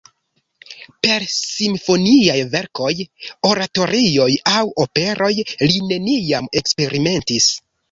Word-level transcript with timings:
Per 1.07 1.25
simfoniaj 1.33 2.37
verkoj, 2.55 2.89
oratorioj 3.51 4.27
aŭ 4.55 4.65
operoj 4.87 5.31
li 5.45 5.85
neniam 5.93 6.51
eksperimentis. 6.63 7.55